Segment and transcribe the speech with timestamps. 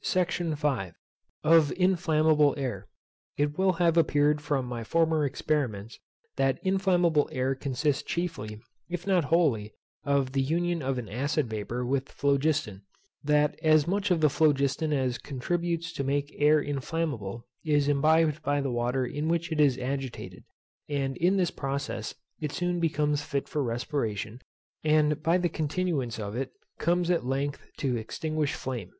[0.00, 0.66] SECTION V.
[1.44, 2.88] Of INFLAMMABLE AIR.
[3.36, 5.98] It will have appeared from my former experiments,
[6.36, 8.58] that inflammable air consists chiefly,
[8.88, 12.80] if not wholly, of the union of an acid vapour with phlogiston;
[13.22, 18.62] that as much of the phlogiston as contributes to make air inflammable is imbibed by
[18.62, 20.42] the water in which it is agitated;
[20.88, 24.40] that in this process it soon becomes fit for respiration,
[24.82, 28.90] and by the continuance of it comes at length to extinguish flame.